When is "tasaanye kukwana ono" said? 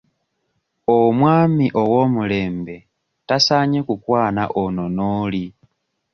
3.27-4.83